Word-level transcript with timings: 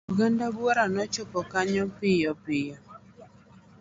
Oganda 0.11 0.45
buora 0.55 0.83
nochopo 0.93 1.39
kanyo 1.51 1.83
piyo 1.97 2.31
piyo. 2.43 2.77